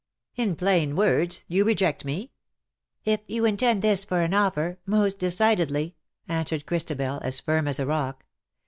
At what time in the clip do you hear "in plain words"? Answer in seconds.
0.45-1.45